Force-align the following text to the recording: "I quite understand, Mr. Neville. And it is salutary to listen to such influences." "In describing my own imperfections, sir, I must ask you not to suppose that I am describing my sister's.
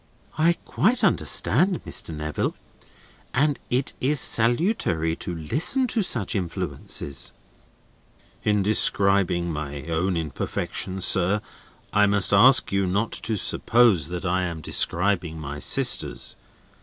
"I 0.35 0.53
quite 0.65 1.03
understand, 1.03 1.85
Mr. 1.85 2.11
Neville. 2.11 2.55
And 3.35 3.59
it 3.69 3.93
is 4.01 4.19
salutary 4.19 5.15
to 5.17 5.35
listen 5.35 5.85
to 5.89 6.01
such 6.01 6.33
influences." 6.33 7.31
"In 8.43 8.63
describing 8.63 9.51
my 9.53 9.83
own 9.85 10.17
imperfections, 10.17 11.05
sir, 11.05 11.39
I 11.93 12.07
must 12.07 12.33
ask 12.33 12.71
you 12.71 12.87
not 12.87 13.11
to 13.11 13.35
suppose 13.37 14.07
that 14.07 14.25
I 14.25 14.41
am 14.41 14.61
describing 14.61 15.39
my 15.39 15.59
sister's. 15.59 16.35